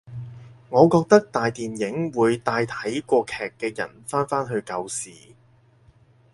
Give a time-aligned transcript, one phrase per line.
[0.69, 5.35] 我覺得大電影會帶睇過劇嘅人返返去舊時